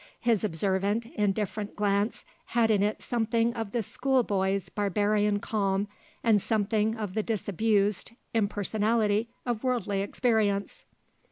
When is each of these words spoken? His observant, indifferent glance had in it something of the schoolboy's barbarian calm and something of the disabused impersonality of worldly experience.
His 0.19 0.43
observant, 0.43 1.05
indifferent 1.15 1.75
glance 1.75 2.25
had 2.45 2.71
in 2.71 2.81
it 2.81 3.03
something 3.03 3.53
of 3.53 3.71
the 3.71 3.83
schoolboy's 3.83 4.67
barbarian 4.67 5.37
calm 5.39 5.87
and 6.23 6.41
something 6.41 6.95
of 6.97 7.13
the 7.13 7.21
disabused 7.21 8.13
impersonality 8.33 9.29
of 9.45 9.63
worldly 9.63 10.01
experience. 10.01 10.85